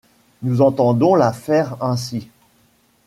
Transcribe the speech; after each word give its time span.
Nous 0.41 0.61
entendons 0.63 1.13
la 1.13 1.31
faire 1.31 1.77
ainsi. 1.79 2.31